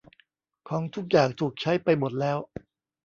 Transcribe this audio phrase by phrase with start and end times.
[0.69, 2.37] ของทุกอย่างถูกใช้ไปหมดแล้ว